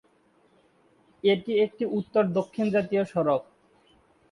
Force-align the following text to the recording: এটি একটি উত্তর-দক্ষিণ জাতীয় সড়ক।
এটি 1.23 1.51
একটি 1.65 1.83
উত্তর-দক্ষিণ 1.97 2.65
জাতীয় 2.75 3.03
সড়ক। 3.05 3.41